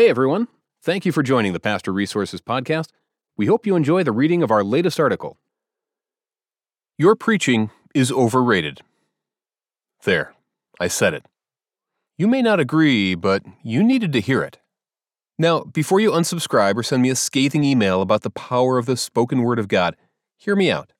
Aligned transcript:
Hey, 0.00 0.08
everyone. 0.08 0.48
Thank 0.82 1.04
you 1.04 1.12
for 1.12 1.22
joining 1.22 1.52
the 1.52 1.60
Pastor 1.60 1.92
Resources 1.92 2.40
Podcast. 2.40 2.86
We 3.36 3.44
hope 3.44 3.66
you 3.66 3.76
enjoy 3.76 4.02
the 4.02 4.12
reading 4.12 4.42
of 4.42 4.50
our 4.50 4.64
latest 4.64 4.98
article. 4.98 5.36
Your 6.96 7.14
preaching 7.14 7.70
is 7.94 8.10
overrated. 8.10 8.80
There, 10.04 10.32
I 10.80 10.88
said 10.88 11.12
it. 11.12 11.26
You 12.16 12.28
may 12.28 12.40
not 12.40 12.60
agree, 12.60 13.14
but 13.14 13.42
you 13.62 13.84
needed 13.84 14.14
to 14.14 14.22
hear 14.22 14.42
it. 14.42 14.58
Now, 15.38 15.64
before 15.64 16.00
you 16.00 16.12
unsubscribe 16.12 16.76
or 16.76 16.82
send 16.82 17.02
me 17.02 17.10
a 17.10 17.14
scathing 17.14 17.62
email 17.62 18.00
about 18.00 18.22
the 18.22 18.30
power 18.30 18.78
of 18.78 18.86
the 18.86 18.96
spoken 18.96 19.42
Word 19.42 19.58
of 19.58 19.68
God, 19.68 19.96
hear 20.38 20.56
me 20.56 20.70
out. 20.70 20.94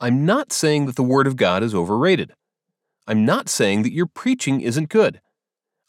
I'm 0.00 0.26
not 0.26 0.52
saying 0.52 0.86
that 0.86 0.96
the 0.96 1.04
Word 1.04 1.28
of 1.28 1.36
God 1.36 1.62
is 1.62 1.72
overrated. 1.72 2.32
I'm 3.06 3.24
not 3.24 3.48
saying 3.48 3.84
that 3.84 3.92
your 3.92 4.06
preaching 4.06 4.60
isn't 4.60 4.88
good. 4.88 5.20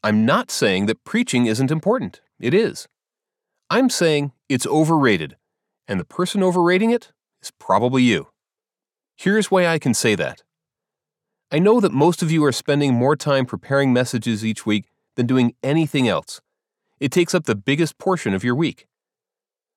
I'm 0.02 0.26
not 0.26 0.50
saying 0.50 0.86
that 0.86 1.04
preaching 1.04 1.46
isn't 1.46 1.72
important. 1.72 2.22
It 2.40 2.54
is. 2.54 2.88
I'm 3.70 3.90
saying 3.90 4.32
it's 4.48 4.66
overrated, 4.66 5.36
and 5.90 6.00
the 6.00 6.06
person 6.06 6.42
overrating 6.42 6.92
it 6.92 7.12
is 7.42 7.52
probably 7.60 8.04
you. 8.04 8.28
Here's 9.18 9.52
why 9.52 9.68
I 9.68 9.78
can 9.78 9.94
say 9.94 10.16
that. 10.16 10.44
I 11.52 11.60
know 11.60 11.82
that 11.82 11.92
most 11.92 12.22
of 12.24 12.32
you 12.32 12.46
are 12.46 12.54
spending 12.54 12.94
more 12.94 13.18
time 13.18 13.46
preparing 13.46 13.92
messages 13.92 14.46
each 14.46 14.66
week 14.66 14.86
than 15.16 15.28
doing 15.28 15.56
anything 15.62 16.08
else. 16.08 16.40
It 17.02 17.12
takes 17.12 17.36
up 17.36 17.44
the 17.44 17.56
biggest 17.56 17.98
portion 17.98 18.34
of 18.34 18.44
your 18.44 18.56
week. 18.56 18.88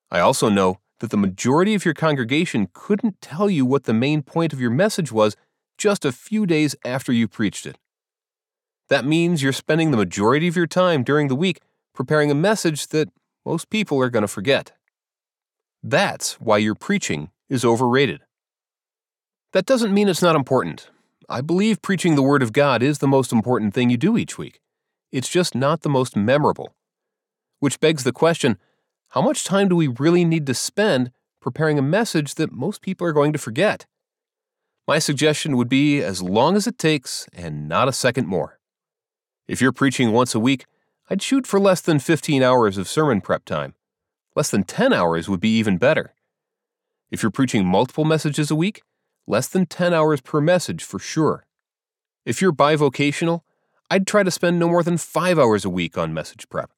I 0.09 0.21
also 0.21 0.49
know 0.49 0.79
that 1.01 1.11
the 1.11 1.17
majority 1.17 1.75
of 1.75 1.85
your 1.85 1.95
congregation 1.95 2.69
couldn't 2.73 3.21
tell 3.21 3.51
you 3.51 3.67
what 3.67 3.85
the 3.85 3.95
main 3.95 4.23
point 4.23 4.53
of 4.53 4.61
your 4.61 4.71
message 4.71 5.11
was 5.11 5.37
just 5.77 6.05
a 6.05 6.13
few 6.13 6.47
days 6.47 6.77
after 6.85 7.13
you 7.13 7.27
preached 7.27 7.67
it. 7.67 7.79
That 8.93 9.07
means 9.07 9.43
you're 9.43 9.55
spending 9.55 9.91
the 9.91 9.97
majority 9.97 10.49
of 10.49 10.55
your 10.55 10.67
time 10.67 11.03
during 11.03 11.29
the 11.29 11.35
week 11.35 11.63
preparing 11.95 12.31
a 12.31 12.35
message 12.35 12.89
that 12.89 13.09
most 13.43 13.71
people 13.71 13.99
are 14.03 14.11
going 14.11 14.21
to 14.21 14.29
forget. 14.29 14.73
That's 15.83 16.39
why 16.39 16.59
your 16.59 16.75
preaching 16.75 17.31
is 17.49 17.65
overrated. 17.65 18.21
That 19.55 19.65
doesn't 19.65 19.95
mean 19.95 20.11
it's 20.11 20.21
not 20.21 20.37
important. 20.37 20.91
I 21.27 21.41
believe 21.41 21.81
preaching 21.81 22.17
the 22.17 22.23
Word 22.23 22.43
of 22.43 22.53
God 22.53 22.83
is 22.83 22.99
the 22.99 23.09
most 23.09 23.33
important 23.33 23.73
thing 23.73 23.89
you 23.89 23.97
do 23.97 24.19
each 24.19 24.37
week. 24.37 24.61
It's 25.11 25.31
just 25.31 25.55
not 25.55 25.81
the 25.81 25.89
most 25.89 26.15
memorable. 26.15 26.75
Which 27.61 27.81
begs 27.81 28.05
the 28.05 28.13
question 28.13 28.59
how 29.13 29.23
much 29.23 29.45
time 29.45 29.69
do 29.69 29.77
we 29.77 29.89
really 29.89 30.27
need 30.27 30.47
to 30.49 30.55
spend 30.55 31.13
preparing 31.41 31.79
a 31.79 31.89
message 31.99 32.35
that 32.35 32.53
most 32.53 32.83
people 32.83 33.07
are 33.07 33.15
going 33.15 33.33
to 33.33 33.39
forget? 33.39 33.87
My 34.87 34.99
suggestion 34.99 35.57
would 35.57 35.71
be 35.71 36.03
as 36.03 36.21
long 36.21 36.57
as 36.57 36.67
it 36.67 36.77
takes 36.77 37.27
and 37.33 37.67
not 37.67 37.89
a 37.89 37.93
second 37.95 38.27
more. 38.27 38.59
If 39.49 39.61
you're 39.61 39.73
preaching 39.73 40.13
once 40.13 40.35
a 40.35 40.41
week, 40.41 40.67
I'd 41.11 41.21
shoot 41.21 41.47
for 41.47 41.59
less 41.59 41.81
than 41.81 41.99
15 41.99 42.43
hours 42.43 42.79
of 42.79 42.89
sermon 42.89 43.21
prep 43.21 43.45
time. 43.45 43.75
Less 44.37 44.51
than 44.51 44.63
10 44.63 44.93
hours 44.93 45.29
would 45.29 45.41
be 45.41 45.57
even 45.59 45.79
better. 45.79 46.15
If 47.11 47.23
you're 47.23 47.33
preaching 47.33 47.67
multiple 47.67 48.05
messages 48.05 48.51
a 48.51 48.57
week, 48.57 48.83
less 49.27 49.49
than 49.49 49.67
10 49.67 49.93
hours 49.93 50.21
per 50.21 50.41
message 50.41 50.85
for 50.85 50.99
sure. 50.99 51.45
If 52.25 52.41
you're 52.41 52.53
bivocational, 52.53 53.41
I'd 53.91 54.07
try 54.07 54.23
to 54.23 54.31
spend 54.31 54.59
no 54.59 54.69
more 54.69 54.83
than 54.83 54.97
5 54.97 55.39
hours 55.39 55.65
a 55.65 55.71
week 55.71 55.99
on 55.99 56.15
message 56.15 56.49
prep. 56.49 56.71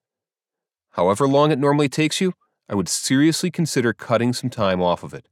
However 0.92 1.28
long 1.28 1.50
it 1.52 1.58
normally 1.58 1.88
takes 1.88 2.20
you, 2.20 2.32
I 2.68 2.74
would 2.74 2.88
seriously 2.88 3.50
consider 3.50 3.92
cutting 3.92 4.32
some 4.32 4.48
time 4.48 4.80
off 4.80 5.02
of 5.02 5.12
it. 5.12 5.28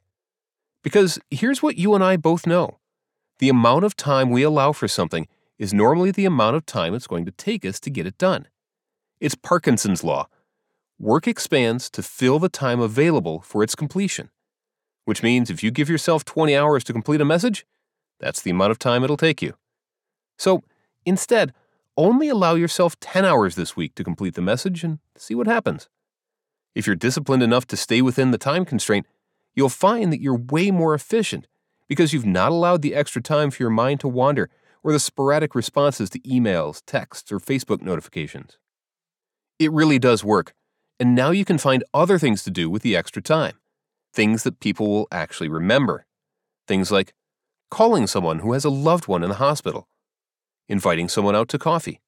Because 0.83 1.19
here's 1.31 1.63
what 1.63 1.79
you 1.79 1.95
and 1.95 2.05
I 2.05 2.17
both 2.19 2.47
know 2.47 2.79
the 3.39 3.49
amount 3.49 3.85
of 3.85 3.97
time 3.97 4.31
we 4.31 4.43
allow 4.43 4.71
for 4.73 4.87
something 4.87 5.27
is 5.63 5.73
normally 5.73 6.11
the 6.11 6.25
amount 6.25 6.57
of 6.57 6.67
time 6.67 6.93
it's 6.93 7.07
going 7.07 7.25
to 7.25 7.31
take 7.31 7.65
us 7.65 7.79
to 7.79 7.89
get 7.89 8.05
it 8.05 8.19
done. 8.19 8.49
It's 9.21 9.37
Parkinson's 9.37 10.03
Law. 10.03 10.27
Work 10.99 11.29
expands 11.29 11.89
to 11.91 12.03
fill 12.03 12.41
the 12.41 12.49
time 12.49 12.81
available 12.81 13.43
for 13.43 13.63
its 13.63 13.77
completion, 13.77 14.31
which 15.05 15.23
means 15.23 15.51
if 15.51 15.63
you 15.63 15.71
give 15.71 15.89
yourself 15.89 16.25
20 16.25 16.57
hours 16.57 16.83
to 16.83 16.93
complete 16.93 17.21
a 17.21 17.25
message, 17.25 17.65
that's 18.19 18.43
the 18.43 18.51
amount 18.51 18.73
of 18.73 18.81
time 18.81 19.05
it'll 19.05 19.17
take 19.17 19.41
you. 19.41 19.55
So 20.37 20.65
instead, 21.07 21.53
only 21.97 22.29
allow 22.29 22.57
yourself 22.57 22.99
10 22.99 23.25
hours 23.25 23.55
this 23.55 23.77
week 23.77 23.95
to 23.95 24.03
complete 24.03 24.35
the 24.35 24.43
message 24.43 24.83
and 24.83 24.99
see 25.17 25.37
what 25.37 25.47
happens. 25.47 25.89
If 26.75 26.89
you're 26.89 26.97
disciplined 26.97 27.45
enough 27.45 27.69
to 27.69 27.77
stay 27.77 28.03
within 28.03 28.33
the 28.33 28.37
time 28.37 28.65
constraint, 28.65 29.07
you'll 29.55 29.69
find 29.69 30.13
that 30.13 30.21
you're 30.21 30.35
way 30.35 30.73
more 30.73 30.93
efficient 30.93 31.47
because 31.87 32.13
you've 32.13 32.27
not 32.27 32.51
allowed 32.51 32.83
the 32.83 32.97
extra 32.97 33.23
time 33.23 33.53
for 33.53 33.63
your 33.63 33.71
mind 33.71 34.01
to 34.01 34.09
wander 34.09 34.51
or 34.83 34.93
the 34.93 35.01
sporadic 35.01 35.55
responses 35.55 36.11
to 36.11 36.19
emails, 36.21 36.83
texts, 36.87 37.31
or 37.31 37.39
Facebook 37.39 37.83
notifications. 37.83 38.59
It 39.59 39.73
really 39.73 39.99
does 39.99 40.25
work, 40.25 40.55
and 40.99 41.15
now 41.15 41.31
you 41.31 41.45
can 41.45 41.59
find 41.59 41.85
other 41.95 42.19
things 42.19 42.43
to 42.45 42.51
do 42.51 42.69
with 42.69 42.83
the 42.83 42.97
extra 42.97 43.23
time, 43.23 43.55
things 44.13 44.43
that 44.43 44.61
people 44.61 44.89
will 44.89 45.09
actually 45.13 45.49
remember. 45.49 46.07
Things 46.67 46.91
like 46.91 47.15
calling 47.71 48.07
someone 48.07 48.41
who 48.41 48.53
has 48.53 48.65
a 48.65 48.71
loved 48.71 49.09
one 49.09 49.23
in 49.23 49.29
the 49.29 49.37
hospital, 49.37 49.89
inviting 50.69 51.09
someone 51.09 51.37
out 51.37 51.49
to 51.49 51.59
coffee, 51.59 52.01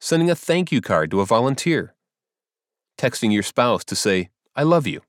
sending 0.00 0.30
a 0.30 0.34
thank 0.34 0.72
you 0.72 0.80
card 0.80 1.10
to 1.10 1.20
a 1.20 1.26
volunteer, 1.26 1.94
texting 2.98 3.32
your 3.32 3.42
spouse 3.42 3.84
to 3.84 3.96
say, 3.96 4.30
I 4.56 4.62
love 4.62 4.86
you 4.86 5.02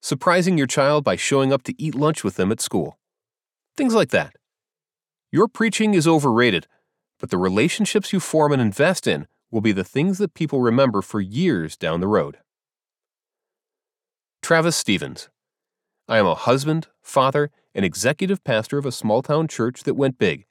surprising 0.00 0.56
your 0.56 0.66
child 0.66 1.04
by 1.04 1.16
showing 1.16 1.52
up 1.52 1.62
to 1.64 1.74
eat 1.82 1.94
lunch 1.94 2.24
with 2.24 2.36
them 2.36 2.50
at 2.50 2.60
school. 2.60 2.98
Things 3.76 3.94
like 3.94 4.10
that. 4.10 4.34
Your 5.32 5.48
preaching 5.48 5.94
is 5.94 6.06
overrated, 6.06 6.66
but 7.18 7.30
the 7.30 7.38
relationships 7.38 8.12
you 8.12 8.20
form 8.20 8.52
and 8.52 8.60
invest 8.60 9.06
in 9.06 9.26
will 9.50 9.60
be 9.60 9.72
the 9.72 9.84
things 9.84 10.18
that 10.18 10.34
people 10.34 10.60
remember 10.60 11.02
for 11.02 11.20
years 11.20 11.76
down 11.76 12.00
the 12.00 12.08
road. 12.08 12.38
Travis 14.42 14.76
Stephens. 14.76 15.28
I 16.08 16.18
am 16.18 16.26
a 16.26 16.34
husband, 16.34 16.88
father, 17.02 17.50
and 17.74 17.84
executive 17.84 18.42
pastor 18.42 18.78
of 18.78 18.86
a 18.86 18.92
small 18.92 19.22
town 19.22 19.48
church 19.48 19.84
that 19.84 19.94
went 19.94 20.18
big. 20.18 20.46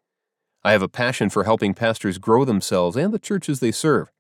I 0.64 0.72
have 0.72 0.82
a 0.82 0.90
passion 0.90 1.30
for 1.30 1.44
helping 1.44 1.74
pastors 1.74 2.18
grow 2.18 2.46
themselves 2.46 2.96
and 2.96 3.14
the 3.14 3.20
churches 3.20 3.60
they 3.60 3.72
serve. 3.72 4.12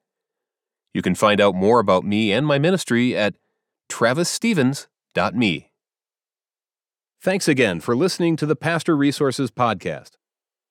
You 0.94 1.02
can 1.02 1.16
find 1.16 1.40
out 1.40 1.56
more 1.56 1.80
about 1.80 2.04
me 2.04 2.32
and 2.32 2.46
my 2.46 2.60
ministry 2.60 3.16
at 3.16 3.36
travisstephens.com 3.90 4.90
me. 5.34 5.72
Thanks 7.22 7.48
again 7.48 7.80
for 7.80 7.96
listening 7.96 8.36
to 8.38 8.46
the 8.46 8.56
Pastor 8.56 8.96
Resources 8.96 9.52
Podcast. 9.52 10.12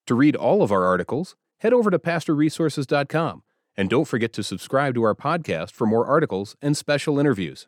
To 0.08 0.14
read 0.14 0.36
all 0.36 0.62
of 0.62 0.72
our 0.72 0.86
articles, 0.86 1.36
head 1.58 1.74
over 1.74 1.90
to 1.90 1.98
pastorresources.com 1.98 3.42
and 3.76 3.90
don't 3.90 4.06
forget 4.06 4.32
to 4.32 4.42
subscribe 4.42 4.94
to 4.94 5.02
our 5.02 5.14
podcast 5.14 5.72
for 5.72 5.86
more 5.86 6.06
articles 6.06 6.56
and 6.62 6.74
special 6.74 7.18
interviews. 7.18 7.66